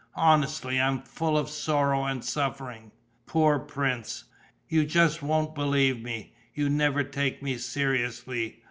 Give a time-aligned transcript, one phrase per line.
[0.15, 2.91] "Honestly, I am full of sorrow and suffering...."
[3.27, 4.23] "Poor prince!"
[4.67, 6.33] "You just won't believe me.
[6.55, 8.57] You never take me seriously.